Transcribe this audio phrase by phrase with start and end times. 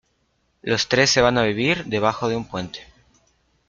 [0.63, 2.79] Los tres se van a vivir debajo de un puente.